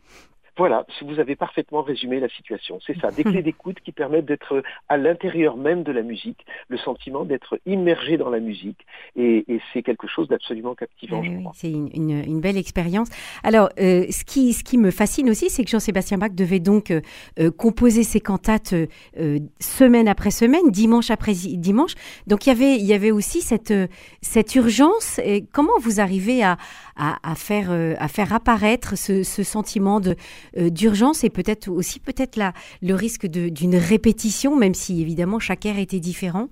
Voilà, 0.60 0.84
vous 1.00 1.18
avez 1.18 1.36
parfaitement 1.36 1.80
résumé 1.80 2.20
la 2.20 2.28
situation. 2.28 2.80
C'est 2.86 2.94
ça, 3.00 3.10
des 3.10 3.24
clés 3.24 3.40
d'écoute 3.40 3.78
qui 3.82 3.92
permettent 3.92 4.26
d'être 4.26 4.62
à 4.90 4.98
l'intérieur 4.98 5.56
même 5.56 5.84
de 5.84 5.90
la 5.90 6.02
musique, 6.02 6.44
le 6.68 6.76
sentiment 6.76 7.24
d'être 7.24 7.58
immergé 7.64 8.18
dans 8.18 8.28
la 8.28 8.40
musique. 8.40 8.84
Et, 9.16 9.46
c'est 9.72 9.82
quelque 9.82 10.06
chose 10.06 10.28
d'absolument 10.28 10.74
captivant, 10.74 11.22
je 11.22 11.30
crois. 11.40 11.52
C'est 11.54 11.70
une, 11.70 12.40
belle 12.42 12.58
expérience. 12.58 13.08
Alors, 13.42 13.70
euh, 13.80 14.04
ce, 14.10 14.22
qui, 14.22 14.52
ce 14.52 14.62
qui 14.62 14.76
me 14.76 14.90
fascine 14.90 15.30
aussi, 15.30 15.48
c'est 15.48 15.64
que 15.64 15.70
Jean-Sébastien 15.70 16.18
Bach 16.18 16.32
devait 16.34 16.60
donc 16.60 16.90
euh, 16.90 17.00
euh, 17.38 17.50
composer 17.50 18.02
ses 18.02 18.20
cantates 18.20 18.74
semaine 19.60 20.08
après 20.08 20.30
semaine, 20.30 20.70
dimanche 20.70 21.10
après 21.10 21.32
dimanche. 21.32 21.94
Donc, 22.26 22.44
il 22.46 22.50
y 22.50 22.52
avait, 22.52 22.76
il 22.76 22.84
y 22.84 22.92
avait 22.92 23.12
aussi 23.12 23.40
cette, 23.40 23.72
cette 24.20 24.54
urgence. 24.56 25.20
Et 25.24 25.42
comment 25.52 25.78
vous 25.80 26.00
arrivez 26.00 26.42
à, 26.42 26.58
à, 26.96 27.34
faire, 27.34 27.70
à 27.70 28.08
faire 28.08 28.34
apparaître 28.34 28.98
ce, 28.98 29.22
ce 29.22 29.42
sentiment 29.42 30.00
de 30.00 30.16
d'urgence 30.56 31.24
et 31.24 31.30
peut-être 31.30 31.68
aussi 31.68 32.00
peut-être 32.00 32.38
le 32.82 32.94
risque 32.94 33.26
d'une 33.26 33.76
répétition, 33.76 34.56
même 34.56 34.74
si 34.74 35.00
évidemment 35.00 35.38
chaque 35.38 35.66
air 35.66 35.78
était 35.78 36.00
différent 36.00 36.48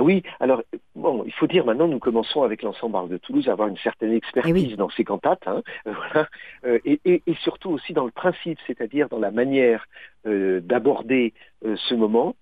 ah 0.00 0.02
oui, 0.02 0.22
alors 0.40 0.62
bon, 0.94 1.24
il 1.26 1.32
faut 1.32 1.46
dire 1.46 1.66
maintenant, 1.66 1.86
nous 1.86 1.98
commençons 1.98 2.42
avec 2.42 2.62
l'ensemble 2.62 3.10
de 3.10 3.18
Toulouse 3.18 3.48
à 3.48 3.52
avoir 3.52 3.68
une 3.68 3.76
certaine 3.76 4.14
expertise 4.14 4.70
eh 4.72 4.76
dans 4.76 4.88
ces 4.88 5.04
cantates, 5.04 5.46
hein, 5.46 5.62
euh, 6.64 6.78
et, 6.86 7.22
surtout 7.42 7.68
aussi 7.68 7.92
dans 7.92 8.06
le 8.06 8.10
principe, 8.10 8.58
c'est-à-dire 8.66 9.10
dans 9.10 9.18
la 9.18 9.30
manière 9.30 9.84
euh, 10.26 10.60
d'aborder 10.60 11.34
ce 11.62 11.94
moment. 11.94 12.34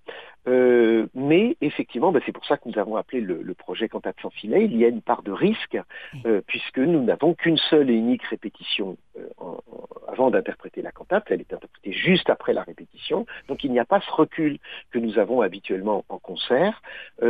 Euh, 0.49 1.07
mais 1.15 1.57
effectivement, 1.61 2.11
bah, 2.11 2.21
c'est 2.25 2.33
pour 2.33 2.47
ça 2.47 2.57
que 2.57 2.69
nous 2.69 2.79
avons 2.79 2.97
appelé 2.97 3.21
le, 3.21 3.55
projet 3.55 3.89
Cantate 3.89 4.17
sans 4.23 4.31
filet. 4.31 4.65
Il 4.65 4.77
y 4.77 4.85
a 4.85 4.89
une 4.89 5.03
part 5.03 5.23
de 5.23 5.33
risque, 5.33 5.79
euh, 6.25 6.41
puisque 6.47 6.79
nous 6.79 7.03
n'avons 7.03 7.35
qu'une 7.35 7.59
seule 7.59 7.91
et 7.91 7.95
unique 7.95 8.23
répétition 8.25 8.91
euh, 8.91 8.95
avant 10.19 10.31
d'interpréter 10.31 10.83
la 10.83 10.91
cantate. 10.91 11.25
Elle 11.31 11.41
est 11.41 11.53
interprétée 11.53 11.93
juste 11.93 12.29
après 12.29 12.53
la 12.53 12.63
répétition. 12.63 13.25
Donc 13.47 13.63
il 13.63 13.71
n'y 13.71 13.79
a 13.79 13.85
pas 13.85 14.01
ce 14.01 14.11
recul 14.11 14.59
que 14.91 14.99
nous 14.99 15.19
avons 15.19 15.43
habituellement 15.43 16.05
en 16.09 16.19
concert, 16.19 16.83
où 17.23 17.27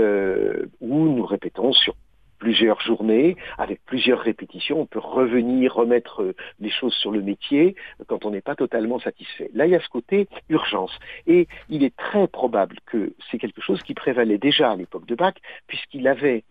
nous 0.81 1.27
répétons 1.27 1.73
sur 1.73 1.95
plusieurs 2.39 2.81
journées, 2.81 3.37
avec 3.59 3.81
plusieurs 3.85 4.21
répétitions, 4.21 4.81
on 4.81 4.87
peut 4.87 4.99
revenir, 4.99 5.75
remettre 5.75 6.23
euh, 6.23 6.35
les 6.61 6.71
choses 6.71 6.95
sur 6.95 7.11
le 7.11 7.21
métier 7.21 7.75
euh, 8.01 8.05
quand 8.07 8.25
on 8.25 8.31
n'est 8.31 8.41
pas 8.41 8.55
totalement 8.55 8.99
satisfait. 9.01 9.51
Là, 9.55 9.67
il 9.67 9.73
y 9.73 9.75
a 9.75 9.81
ce 9.81 9.89
côté 9.89 10.29
urgence. 10.49 10.97
Et 11.27 11.49
il 11.69 11.83
est 11.83 11.97
très 11.97 12.29
probable 12.29 12.77
que 12.87 13.13
c'est 13.31 13.39
quelque 13.39 13.61
chose 13.61 13.83
qui 13.83 13.95
prévalait 13.95 14.39
déjà 14.39 14.71
à 14.71 14.77
l'époque 14.77 15.07
de 15.07 15.15
Bach, 15.15 15.35
puisqu'il 15.67 16.07
avait 16.07 16.45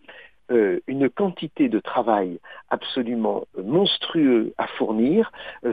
euh, 0.50 0.80
une 0.86 1.08
quantité 1.10 1.68
de 1.68 1.78
travail 1.78 2.38
absolument 2.70 3.46
monstrueux 3.62 4.54
à 4.58 4.66
fournir. 4.66 5.30
Euh, 5.64 5.72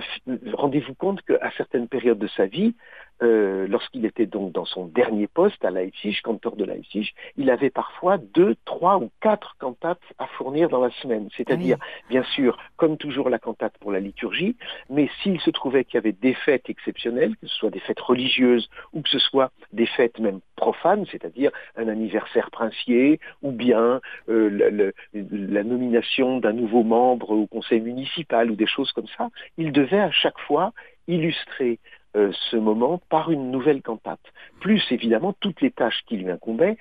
rendez-vous 0.54 0.94
compte 0.94 1.22
qu'à 1.22 1.52
certaines 1.58 1.88
périodes 1.88 2.20
de 2.20 2.28
sa 2.28 2.46
vie, 2.46 2.76
euh, 3.22 3.68
lorsqu'il 3.68 4.06
était 4.06 4.26
donc 4.26 4.52
dans 4.52 4.66
son 4.66 4.86
dernier 4.86 5.28
poste 5.28 5.64
à 5.64 5.72
Leipzig, 5.72 6.20
cantor 6.24 6.56
de 6.56 6.66
Leipzig, 6.66 7.14
il 7.38 7.50
avait 7.50 7.70
parfois 7.70 8.18
deux, 8.18 8.56
trois 8.66 8.98
ou 8.98 9.10
quatre 9.22 9.56
cantates 9.58 10.02
à 10.18 10.28
fournir 10.28 10.70
dans 10.70 10.82
la 10.82 10.92
semaine. 11.02 11.30
C'est-à-dire, 11.38 11.78
bien 12.10 12.24
sûr, 12.24 12.58
comme 12.76 12.98
toujours 12.98 13.30
la 13.30 13.40
cantate 13.40 13.78
pour 13.80 13.92
la 13.92 14.00
liturgie, 14.00 14.56
mais 14.90 15.10
s'il 15.22 15.40
se 15.40 15.50
trouvait 15.50 15.86
qu'il 15.86 15.96
y 15.96 15.98
avait 15.98 16.12
des 16.12 16.34
fêtes 16.34 16.70
exceptionnelles, 16.70 17.36
que 17.38 17.48
ce 17.48 17.56
soit 17.56 17.70
des 17.70 17.80
fêtes 17.80 18.00
religieuses 18.00 18.70
ou 18.94 19.02
que 19.02 19.10
ce 19.10 19.20
soit 19.20 19.52
des 19.72 19.86
fêtes 19.86 20.20
même 20.20 20.40
profanes, 20.56 21.06
c'est-à-dire 21.12 21.52
un 21.76 21.88
anniversaire 21.88 22.52
princier 22.52 23.20
ou 23.42 23.52
bien 23.52 24.02
euh, 24.30 24.92
la 25.14 25.64
nomination 25.64 26.40
d'un 26.40 26.54
nouveau 26.54 26.84
membre 26.84 27.32
au 27.32 27.48
conseil 27.48 27.82
municipal 27.82 28.52
ou 28.52 28.56
des 28.56 28.68
choses 28.68 28.92
comme 28.92 29.08
ça, 29.18 29.30
il 29.58 29.72
devait 29.72 30.00
à 30.00 30.12
chaque 30.12 30.40
fois 30.40 30.74
illustrer 31.08 31.80
euh, 32.16 32.32
ce 32.50 32.58
moment 32.58 33.02
par 33.10 33.32
une 33.32 33.52
nouvelle 33.52 33.82
cantate. 33.82 34.20
Plus 34.60 34.82
évidemment 34.92 35.34
toutes 35.40 35.62
les 35.62 35.72
tâches 35.72 36.02
qui 36.08 36.18
lui 36.18 36.30
incombaient, 36.30 36.78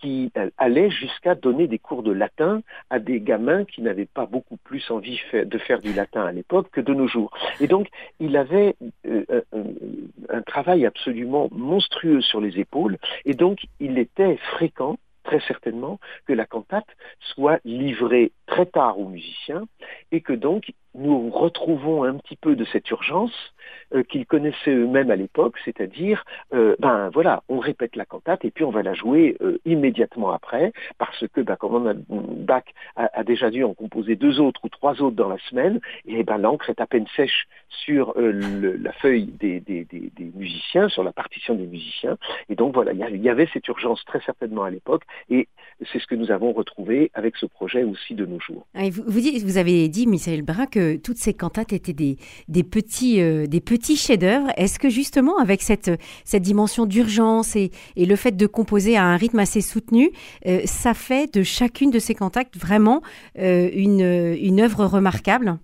qui 0.00 0.30
euh, 0.36 0.50
allaient 0.58 0.90
jusqu'à 0.90 1.34
donner 1.34 1.66
des 1.66 1.78
cours 1.78 2.02
de 2.02 2.12
latin 2.12 2.62
à 2.90 2.98
des 2.98 3.20
gamins 3.20 3.64
qui 3.64 3.80
n'avaient 3.80 4.04
pas 4.04 4.26
beaucoup 4.26 4.58
plus 4.58 4.90
envie 4.90 5.20
de 5.32 5.58
faire 5.58 5.80
du 5.80 5.92
latin 5.92 6.24
à 6.24 6.32
l'époque 6.32 6.68
que 6.70 6.80
de 6.80 6.92
nos 6.92 7.08
jours. 7.08 7.30
Et 7.60 7.66
donc, 7.66 7.88
il 8.20 8.36
avait 8.36 8.76
euh, 9.06 9.42
un 10.28 10.42
travail 10.42 10.84
absolument 10.84 11.48
monstrueux 11.50 12.20
sur 12.20 12.40
les 12.40 12.58
épaules, 12.58 12.98
et 13.24 13.34
donc 13.34 13.60
il 13.80 13.98
était 13.98 14.36
fréquent 14.36 14.96
très 15.24 15.40
certainement 15.40 15.98
que 16.26 16.32
la 16.32 16.44
cantate 16.44 16.86
soit 17.18 17.58
livrée 17.64 18.32
très 18.54 18.66
tard 18.66 19.00
aux 19.00 19.08
musiciens 19.08 19.64
et 20.12 20.20
que 20.20 20.32
donc 20.32 20.72
nous 20.94 21.28
retrouvons 21.28 22.04
un 22.04 22.16
petit 22.18 22.36
peu 22.36 22.54
de 22.54 22.64
cette 22.66 22.88
urgence 22.88 23.32
euh, 23.94 24.04
qu'ils 24.04 24.26
connaissaient 24.26 24.74
eux-mêmes 24.74 25.10
à 25.10 25.16
l'époque, 25.16 25.56
c'est-à-dire, 25.64 26.24
euh, 26.52 26.76
ben 26.78 27.10
voilà, 27.12 27.42
on 27.48 27.58
répète 27.58 27.96
la 27.96 28.04
cantate 28.04 28.44
et 28.44 28.52
puis 28.52 28.64
on 28.64 28.70
va 28.70 28.82
la 28.82 28.94
jouer 28.94 29.36
euh, 29.40 29.58
immédiatement 29.64 30.30
après, 30.30 30.72
parce 30.98 31.26
que 31.32 31.40
ben, 31.40 31.56
comme 31.56 31.74
on 31.74 31.86
a, 31.86 31.94
Bach 31.94 32.64
a, 32.94 33.24
déjà 33.24 33.50
dû 33.50 33.64
en 33.64 33.74
composer 33.74 34.14
deux 34.14 34.38
autres 34.40 34.60
ou 34.64 34.68
trois 34.68 35.02
autres 35.02 35.16
dans 35.16 35.28
la 35.28 35.38
semaine, 35.50 35.80
et 36.06 36.22
ben 36.22 36.38
l'encre 36.38 36.70
est 36.70 36.80
à 36.80 36.86
peine 36.86 37.06
sèche 37.16 37.48
sur 37.68 38.14
la 38.16 38.92
feuille 38.92 39.26
des, 39.40 39.60
des, 39.60 39.86
musiciens, 40.34 40.88
sur 40.88 41.02
la 41.02 41.12
partition 41.12 41.54
des 41.54 41.66
musiciens, 41.66 42.16
et 42.48 42.54
donc 42.54 42.74
voilà, 42.74 42.92
il 42.92 43.22
y, 43.22 43.28
avait 43.28 43.48
cette 43.52 43.66
urgence 43.66 44.04
très 44.04 44.20
certainement 44.20 44.62
à 44.62 44.70
l'époque, 44.70 45.02
et 45.28 45.48
c'est 45.92 45.98
ce 45.98 46.06
que 46.06 46.14
nous 46.14 46.30
avons 46.30 46.52
retrouvé 46.52 47.10
avec 47.14 47.36
ce 47.36 47.46
projet 47.46 47.82
aussi 47.82 48.14
de 48.14 48.24
nos 48.26 48.40
jours. 48.40 48.66
vous, 48.74 49.02
vous, 49.06 49.20
vous 49.44 49.58
avez 49.58 49.88
dit, 49.88 50.06
Michel 50.06 50.42
Brun, 50.42 50.66
que 50.66 50.96
toutes 50.96 51.16
ces 51.16 51.34
cantates 51.34 51.72
étaient 51.72 51.92
des, 51.92 52.16
des 52.48 52.62
petits, 52.62 53.20
euh, 53.20 53.46
des 53.46 53.60
petits 53.60 53.96
chefs-d'œuvre. 53.96 54.48
Est-ce 54.56 54.78
que 54.78 54.88
justement, 54.88 55.38
avec 55.38 55.62
cette, 55.62 55.90
cette 56.24 56.42
dimension 56.42 56.86
d'urgence 56.86 57.56
et, 57.56 57.70
et, 57.96 58.06
le 58.06 58.16
fait 58.16 58.36
de 58.36 58.46
composer 58.46 58.96
à 58.96 59.04
un 59.04 59.16
rythme 59.16 59.38
assez 59.38 59.60
soutenu, 59.60 60.10
euh, 60.46 60.60
ça 60.64 60.94
fait 60.94 61.32
de 61.34 61.42
chacune 61.42 61.90
de 61.90 61.98
ces 61.98 62.14
cantates 62.14 62.56
vraiment 62.56 63.02
euh, 63.38 63.68
une, 63.72 64.00
une 64.40 64.60
œuvre 64.60 64.86
remarquable? 64.86 65.58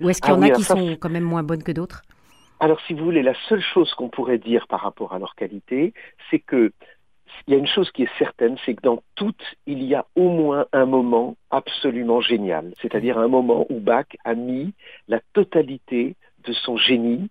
Ou 0.00 0.10
est-ce 0.10 0.20
qu'il 0.20 0.30
y 0.30 0.36
en 0.36 0.42
ah 0.42 0.46
a 0.46 0.50
qui 0.50 0.62
sont 0.62 0.96
quand 1.00 1.08
même 1.08 1.24
moins 1.24 1.42
bonnes 1.42 1.62
que 1.62 1.72
d'autres? 1.72 2.02
Alors, 2.58 2.80
si 2.86 2.94
vous 2.94 3.04
voulez, 3.04 3.22
la 3.22 3.34
seule 3.48 3.62
chose 3.62 3.92
qu'on 3.94 4.08
pourrait 4.08 4.38
dire 4.38 4.66
par 4.66 4.80
rapport 4.80 5.12
à 5.12 5.18
leur 5.18 5.34
qualité, 5.34 5.92
c'est 6.30 6.38
que 6.38 6.72
il 7.46 7.52
y 7.52 7.56
a 7.56 7.58
une 7.58 7.66
chose 7.66 7.90
qui 7.92 8.02
est 8.02 8.18
certaine, 8.18 8.56
c'est 8.64 8.74
que 8.74 8.82
dans 8.82 9.02
toutes, 9.14 9.44
il 9.66 9.84
y 9.84 9.94
a 9.94 10.04
au 10.16 10.28
moins 10.28 10.66
un 10.72 10.86
moment 10.86 11.36
absolument 11.50 12.20
génial, 12.20 12.72
c'est-à-dire 12.82 13.18
un 13.18 13.28
moment 13.28 13.66
où 13.70 13.78
Bach 13.78 14.06
a 14.24 14.34
mis 14.34 14.74
la 15.06 15.20
totalité 15.32 16.16
de 16.44 16.52
son 16.52 16.76
génie, 16.76 17.28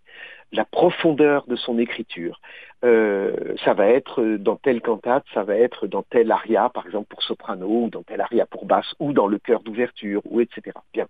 la 0.51 0.63
profondeur 0.63 1.45
de 1.47 1.55
son 1.55 1.77
écriture. 1.79 2.39
Euh, 2.85 3.55
ça 3.63 3.73
va 3.73 3.87
être 3.87 4.23
dans 4.37 4.55
telle 4.55 4.81
cantate, 4.81 5.25
ça 5.33 5.43
va 5.43 5.55
être 5.55 5.87
dans 5.87 6.03
tel 6.03 6.31
aria, 6.31 6.69
par 6.69 6.85
exemple 6.85 7.07
pour 7.09 7.23
soprano, 7.23 7.67
ou 7.67 7.89
dans 7.89 8.03
tel 8.03 8.21
aria 8.21 8.45
pour 8.45 8.65
basse, 8.65 8.93
ou 8.99 9.11
dans 9.11 9.27
le 9.27 9.39
chœur 9.39 9.61
d'ouverture, 9.61 10.21
ou 10.25 10.39
etc. 10.39 10.77
Bien. 10.93 11.07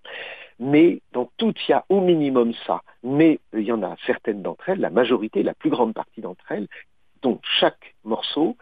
Mais 0.60 1.02
dans 1.12 1.30
toutes, 1.38 1.58
il 1.68 1.72
y 1.72 1.74
a 1.74 1.86
au 1.90 2.02
minimum 2.02 2.54
ça. 2.66 2.82
Mais 3.04 3.40
il 3.54 3.64
y 3.64 3.72
en 3.72 3.84
a 3.84 3.96
certaines 4.08 4.42
d'entre 4.42 4.70
elles, 4.70 4.80
la 4.80 4.90
majorité, 4.90 5.44
la 5.44 5.54
plus 5.54 5.70
grande 5.70 5.94
partie 5.94 6.22
d'entre 6.22 6.52
elles, 6.52 6.68
dont 7.22 7.40
chaque 7.60 7.96
morceau 8.04 8.56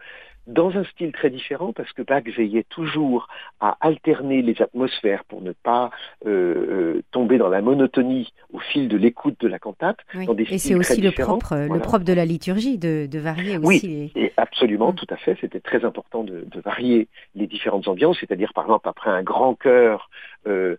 dans 0.46 0.76
un 0.76 0.84
style 0.84 1.12
très 1.12 1.30
différent 1.30 1.72
parce 1.72 1.92
que 1.92 2.02
Bach 2.02 2.24
veillait 2.24 2.66
toujours 2.68 3.28
à 3.60 3.76
alterner 3.80 4.42
les 4.42 4.60
atmosphères 4.60 5.24
pour 5.24 5.40
ne 5.40 5.52
pas 5.52 5.90
euh, 6.26 6.30
euh, 6.30 7.02
tomber 7.12 7.38
dans 7.38 7.48
la 7.48 7.62
monotonie 7.62 8.32
au 8.52 8.58
fil 8.58 8.88
de 8.88 8.96
l'écoute 8.96 9.40
de 9.40 9.48
la 9.48 9.58
cantate. 9.58 9.98
et 10.14 10.58
c'est 10.58 10.74
aussi 10.74 11.00
le 11.00 11.12
propre, 11.12 11.56
le 11.56 11.80
propre 11.80 12.04
de 12.04 12.12
la 12.12 12.24
liturgie 12.24 12.78
de, 12.78 13.18
varier 13.18 13.58
aussi. 13.58 14.12
Oui, 14.14 14.32
absolument, 14.36 14.92
mm. 14.92 14.96
tout 14.96 15.06
à 15.10 15.16
fait. 15.16 15.36
C'était 15.40 15.60
très 15.60 15.84
important 15.84 16.24
de, 16.24 16.44
varier 16.64 17.08
les 17.34 17.46
différentes 17.46 17.88
ambiances, 17.88 18.16
c'est-à-dire 18.20 18.52
par 18.54 18.64
exemple 18.64 18.88
après 18.88 19.10
un 19.10 19.22
grand 19.22 19.54
chœur 19.54 20.08
euh, 20.46 20.76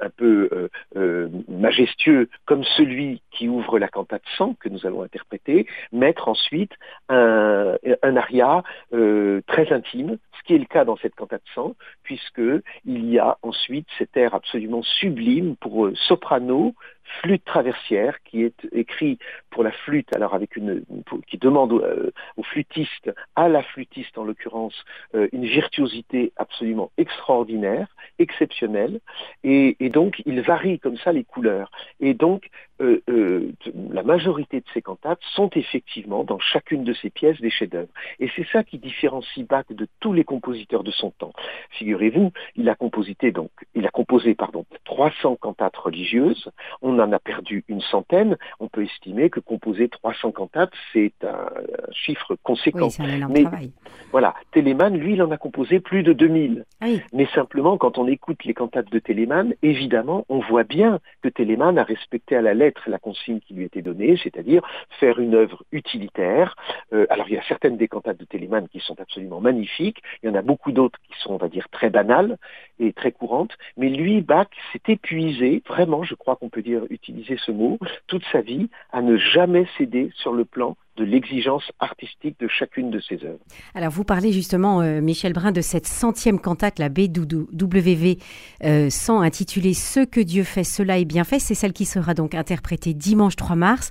un 0.00 0.10
peu 0.16 0.68
majestueux 1.48 2.28
comme 2.44 2.64
celui 2.76 3.22
qui 3.30 3.48
ouvre 3.48 3.78
la 3.78 3.88
cantate 3.88 4.22
100 4.38 4.54
que 4.54 4.68
nous 4.68 4.86
allons 4.86 5.02
interpréter, 5.02 5.66
mettre 5.92 6.28
ensuite 6.28 6.72
un, 7.08 7.76
un 8.02 8.16
aria 8.16 8.62
euh, 8.92 9.40
très 9.46 9.72
intime, 9.72 10.18
ce 10.38 10.42
qui 10.44 10.54
est 10.54 10.58
le 10.58 10.64
cas 10.64 10.84
dans 10.84 10.96
cette 10.96 11.14
cantate 11.14 11.42
100, 11.54 11.74
puisque 12.02 12.42
il 12.84 13.10
y 13.10 13.18
a 13.18 13.38
ensuite 13.42 13.86
cet 13.98 14.16
air 14.16 14.34
absolument 14.34 14.82
sublime 14.82 15.56
pour 15.56 15.86
euh, 15.86 15.94
soprano, 15.94 16.74
flûte 17.20 17.44
traversière 17.44 18.22
qui 18.24 18.42
est 18.42 18.66
écrit 18.72 19.18
pour 19.50 19.62
la 19.62 19.72
flûte, 19.72 20.14
alors 20.14 20.34
avec 20.34 20.56
une 20.56 20.84
qui 21.26 21.38
demande 21.38 21.72
euh, 21.72 22.10
au, 22.36 22.42
flûtiste, 22.42 23.12
à 23.36 23.48
la 23.48 23.62
flûtiste 23.62 24.16
en 24.18 24.24
l'occurrence, 24.24 24.74
euh, 25.14 25.28
une 25.32 25.44
virtuosité 25.44 26.32
absolument 26.36 26.90
extraordinaire, 26.96 27.88
exceptionnelle, 28.18 29.00
et, 29.42 29.76
donc 29.90 30.22
il 30.26 30.40
varie 30.40 30.78
comme 30.80 30.96
ça 30.96 31.12
les 31.12 31.24
couleurs. 31.24 31.70
Et 32.00 32.14
donc 32.14 32.48
euh, 33.08 33.52
la 33.90 34.02
majorité 34.02 34.60
de 34.60 34.66
ces 34.74 34.82
cantates 34.82 35.20
sont 35.34 35.50
effectivement 35.54 36.24
dans 36.24 36.38
chacune 36.38 36.84
de 36.84 36.92
ces 36.94 37.10
pièces 37.10 37.40
des 37.40 37.50
chefs-d'œuvre. 37.50 37.88
Et 38.20 38.30
c'est 38.36 38.46
ça 38.52 38.64
qui 38.64 38.78
différencie 38.78 39.46
Bach 39.46 39.64
de 39.70 39.86
tous 40.00 40.12
les 40.12 40.24
compositeurs 40.24 40.84
de 40.84 40.90
son 40.90 41.10
temps. 41.10 41.32
Figurez-vous, 41.70 42.32
il 42.56 42.68
a 42.68 42.74
composé 42.74 43.14
donc, 43.30 43.50
il 43.74 43.86
a 43.86 43.90
composé 43.90 44.34
pardon 44.34 44.64
300 44.84 45.36
cantates 45.36 45.76
religieuses. 45.76 46.50
On 46.82 46.98
en 46.98 47.12
a 47.12 47.18
perdu 47.18 47.64
une 47.68 47.80
centaine, 47.80 48.36
on 48.60 48.68
peut 48.68 48.84
estimer 48.84 49.30
que 49.30 49.40
composer 49.40 49.88
300 49.88 50.32
cantates, 50.32 50.72
c'est 50.92 51.12
un, 51.22 51.48
chiffre 51.92 52.36
conséquent. 52.42 52.88
Mais 53.30 53.44
voilà, 54.10 54.34
Téléman, 54.52 54.96
lui, 54.96 55.14
il 55.14 55.22
en 55.22 55.30
a 55.30 55.36
composé 55.36 55.80
plus 55.80 56.02
de 56.02 56.12
2000. 56.12 56.64
Ah 56.80 56.86
Mais 57.12 57.26
simplement, 57.34 57.78
quand 57.78 57.98
on 57.98 58.06
écoute 58.06 58.44
les 58.44 58.54
cantates 58.54 58.90
de 58.90 58.98
Téléman, 58.98 59.54
évidemment, 59.62 60.24
on 60.28 60.40
voit 60.40 60.64
bien 60.64 61.00
que 61.22 61.28
Téléman 61.28 61.78
a 61.78 61.84
respecté 61.84 62.36
à 62.36 62.42
la 62.42 62.54
lettre 62.54 62.73
la 62.86 62.98
consigne 62.98 63.40
qui 63.40 63.54
lui 63.54 63.64
était 63.64 63.82
donnée, 63.82 64.16
c'est-à-dire 64.22 64.62
faire 65.00 65.18
une 65.18 65.34
œuvre 65.34 65.62
utilitaire. 65.72 66.56
Euh, 66.92 67.06
alors, 67.10 67.28
il 67.28 67.34
y 67.34 67.38
a 67.38 67.42
certaines 67.48 67.76
des 67.76 67.88
cantates 67.88 68.18
de 68.18 68.24
Téléman 68.24 68.68
qui 68.68 68.80
sont 68.80 69.00
absolument 69.00 69.40
magnifiques, 69.40 70.02
il 70.22 70.28
y 70.28 70.32
en 70.32 70.34
a 70.34 70.42
beaucoup 70.42 70.72
d'autres 70.72 70.98
qui 71.08 71.18
sont, 71.20 71.32
on 71.32 71.38
va 71.38 71.48
dire, 71.48 71.68
très 71.70 71.90
banales 71.90 72.38
et 72.78 72.92
très 72.92 73.12
courantes, 73.12 73.56
mais 73.76 73.88
lui, 73.88 74.20
Bach, 74.20 74.48
s'est 74.72 74.92
épuisé, 74.92 75.62
vraiment, 75.66 76.02
je 76.02 76.14
crois 76.14 76.36
qu'on 76.36 76.48
peut 76.48 76.62
dire 76.62 76.82
utiliser 76.90 77.36
ce 77.44 77.52
mot, 77.52 77.78
toute 78.06 78.24
sa 78.32 78.40
vie, 78.40 78.68
à 78.92 79.02
ne 79.02 79.16
jamais 79.16 79.66
céder 79.78 80.10
sur 80.14 80.32
le 80.32 80.44
plan 80.44 80.76
de 80.96 81.04
l'exigence 81.04 81.64
artistique 81.80 82.38
de 82.38 82.46
chacune 82.46 82.90
de 82.90 83.00
ses 83.00 83.24
œuvres. 83.24 83.40
Alors 83.74 83.90
vous 83.90 84.04
parlez 84.04 84.32
justement, 84.32 84.80
euh, 84.80 85.00
Michel 85.00 85.32
Brun, 85.32 85.50
de 85.50 85.60
cette 85.60 85.86
centième 85.86 86.38
cantate, 86.38 86.78
la 86.78 86.88
BWV 86.88 88.18
100, 88.60 88.64
euh, 88.64 89.20
intitulée 89.22 89.74
Ce 89.74 90.04
que 90.04 90.20
Dieu 90.20 90.44
fait, 90.44 90.62
cela 90.62 90.98
est 90.98 91.04
bien 91.04 91.24
fait. 91.24 91.40
C'est 91.40 91.54
celle 91.54 91.72
qui 91.72 91.84
sera 91.84 92.14
donc 92.14 92.34
interprétée 92.34 92.94
dimanche 92.94 93.34
3 93.34 93.56
mars. 93.56 93.90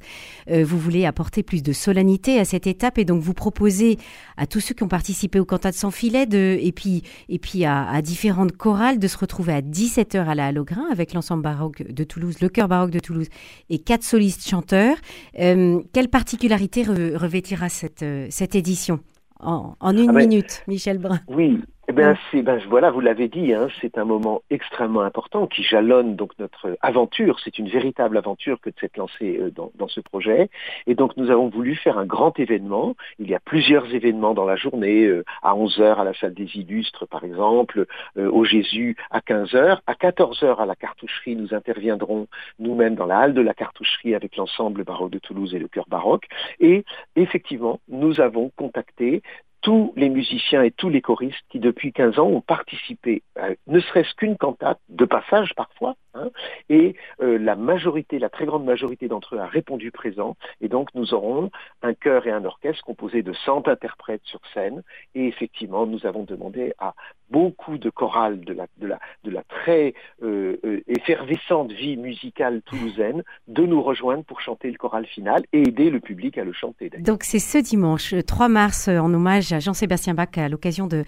Euh, 0.50 0.64
vous 0.64 0.80
voulez 0.80 1.06
apporter 1.06 1.44
plus 1.44 1.62
de 1.62 1.74
solennité 1.74 2.40
à 2.40 2.46
cette 2.46 2.68
étape 2.68 2.98
et 2.98 3.06
donc 3.06 3.22
vous 3.22 3.34
proposez 3.34 3.98
à 4.38 4.48
tous 4.48 4.62
ceux 4.62 4.74
qui 4.74 4.84
ont 4.84 4.88
participé 4.88 5.40
aux 5.40 5.46
cantates 5.46 5.76
sans 5.76 5.92
filet 5.92 6.24
et 6.32 6.72
puis, 6.72 7.04
et 7.28 7.38
puis 7.38 7.66
à, 7.66 8.02
différentes 8.02 8.56
chorales 8.56 8.98
de 9.00 9.08
se 9.08 9.18
retrouver 9.18 9.54
à 9.54 9.62
17h 9.62 10.26
à 10.26 10.36
la 10.36 10.48
Hallogrin 10.48 10.88
avec 10.92 11.14
l'ensemble 11.14 11.44
baroque 11.44 11.84
de 11.84 12.04
Toulouse, 12.04 12.40
le 12.42 12.50
chœur 12.50 12.68
baroque 12.68 12.92
de 12.92 13.00
Toulouse 13.00 13.28
et 13.70 13.80
quatre 13.80 14.04
solistes 14.04 14.48
chanteurs. 14.48 14.98
quelle 15.34 16.10
particularité 16.10 16.84
revêtira 16.94 17.70
cette, 17.70 18.04
euh, 18.04 18.28
cette 18.30 18.56
édition. 18.56 19.00
En, 19.40 19.76
une 19.82 20.10
ah 20.10 20.14
ben, 20.14 20.28
minute, 20.28 20.64
Michel 20.68 21.00
Brun. 21.00 21.20
Oui, 21.28 21.62
ben, 21.92 22.16
ben, 22.34 22.62
voilà, 22.70 22.92
vous 22.92 23.02
l'avez 23.02 23.28
dit, 23.28 23.54
hein, 23.54 23.68
c'est 23.82 23.98
un 23.98 24.06
moment 24.06 24.42
extrêmement 24.50 25.02
important 25.02 25.48
qui 25.48 25.64
jalonne 25.64 26.16
donc 26.16 26.32
notre 26.40 26.78
aventure. 26.82 27.42
C'est 27.44 27.60
une 27.60 27.68
véritable 27.68 28.18
aventure 28.18 28.62
que 28.62 28.70
de 28.70 28.76
s'être 28.80 28.96
lancé 28.96 29.38
euh, 29.38 29.52
dans, 29.52 29.70
dans, 29.76 29.90
ce 29.90 30.00
projet. 30.00 30.50
Et 30.88 30.96
donc 30.96 31.18
nous 31.18 31.30
avons 31.30 31.50
voulu 31.50 31.76
faire 31.76 31.98
un 31.98 32.06
grand 32.06 32.40
événement. 32.40 32.96
Il 33.20 33.30
y 33.30 33.36
a 33.36 33.40
plusieurs 33.42 33.94
événements 33.94 34.34
dans 34.34 34.46
la 34.46 34.56
journée, 34.56 35.04
euh, 35.04 35.26
à 35.42 35.56
11h 35.56 35.96
à 35.96 36.06
la 36.06 36.14
salle 36.14 36.34
des 36.34 36.50
illustres 36.56 37.06
par 37.06 37.26
exemple, 37.26 37.86
euh, 38.18 38.32
au 38.32 38.46
Jésus 38.46 38.96
à 39.12 39.20
15h. 39.20 39.80
À 39.86 39.94
14h 39.94 40.56
à 40.60 40.66
la 40.66 40.76
cartoucherie, 40.76 41.36
nous 41.36 41.54
interviendrons 41.54 42.28
nous-mêmes 42.60 42.96
dans 42.96 43.06
la 43.06 43.20
halle 43.20 43.34
de 43.34 43.42
la 43.42 43.54
cartoucherie 43.54 44.16
avec 44.16 44.38
l'ensemble 44.38 44.86
baroque 44.86 45.12
de 45.12 45.20
Toulouse 45.20 45.54
et 45.54 45.60
le 45.60 45.68
chœur 45.68 45.86
baroque. 45.90 46.28
Et 46.62 46.86
effectivement, 47.18 47.82
nous 47.90 48.22
avons 48.22 48.52
contacté 48.56 49.22
tous 49.64 49.94
les 49.96 50.10
musiciens 50.10 50.62
et 50.62 50.72
tous 50.72 50.90
les 50.90 51.02
choristes 51.02 51.44
qui 51.50 51.60
depuis 51.60 51.94
15 51.94 52.20
ans 52.20 52.28
ont 52.28 52.42
participé, 52.42 53.24
ne 53.66 53.80
serait-ce 53.80 54.14
qu'une 54.16 54.38
cantate, 54.38 54.80
de 54.90 55.06
passage 55.06 55.54
parfois, 55.56 55.96
hein, 56.14 56.30
et 56.70 56.96
euh, 57.22 57.38
la 57.40 57.56
majorité, 57.56 58.20
la 58.20 58.30
très 58.30 58.46
grande 58.46 58.66
majorité 58.66 59.08
d'entre 59.08 59.36
eux 59.36 59.40
a 59.40 59.48
répondu 59.48 59.90
présent, 59.90 60.36
et 60.60 60.68
donc 60.68 60.90
nous 60.96 61.14
aurons 61.14 61.50
un 61.82 61.94
chœur 61.94 62.28
et 62.28 62.32
un 62.32 62.44
orchestre 62.44 62.84
composé 62.84 63.24
de 63.24 63.32
100 63.32 63.70
interprètes 63.70 64.22
sur 64.26 64.42
scène, 64.54 64.84
et 65.16 65.28
effectivement 65.28 65.86
nous 65.86 66.06
avons 66.06 66.24
demandé 66.24 66.74
à 66.78 66.94
beaucoup 67.30 67.78
de 67.78 67.90
chorales 67.90 68.42
de 68.42 68.54
la, 68.54 69.44
très 69.44 69.94
euh, 70.22 70.58
euh, 70.66 70.82
effervescente 70.88 71.72
vie 71.72 71.98
musicale 71.98 72.62
toulousaine 72.64 73.24
de 73.48 73.66
nous 73.66 73.82
rejoindre 73.82 74.24
pour 74.24 74.42
chanter 74.42 74.70
le 74.70 74.78
choral 74.78 75.06
final 75.06 75.44
et 75.52 75.62
aider 75.62 75.90
le 75.90 76.00
public 76.00 76.38
à 76.38 76.44
le 76.44 76.54
chanter. 76.54 76.92
Donc 77.00 77.24
c'est 77.24 77.40
ce 77.40 77.58
dimanche 77.58 78.14
3 78.28 78.50
mars 78.50 78.88
en 78.88 79.12
hommage 79.14 79.53
Jean-Sébastien 79.60 80.14
Bach 80.14 80.38
à 80.38 80.48
l'occasion 80.50 80.88
de, 80.88 81.06